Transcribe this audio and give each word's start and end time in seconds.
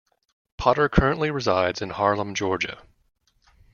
Potter 0.57 0.89
currently 0.89 1.29
resides 1.29 1.79
in 1.79 1.91
Harlem, 1.91 2.33
Georgia. 2.33 2.81